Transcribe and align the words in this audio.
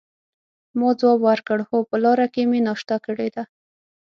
ما 0.79 0.89
ځواب 0.99 1.19
ورکړ: 1.27 1.59
هو، 1.69 1.77
په 1.89 1.95
لاره 2.03 2.27
کې 2.33 2.41
مې 2.49 2.59
ناشته 2.67 2.95
کړې 3.05 3.27
ده. 3.35 3.43